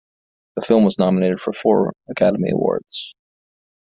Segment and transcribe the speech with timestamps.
[0.55, 3.13] The film was nominated for four Academy Awards.